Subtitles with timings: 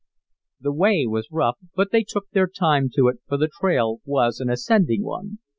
[0.59, 4.39] The way was rough but they took their time to it, for the trail was
[4.39, 5.37] an ascending one.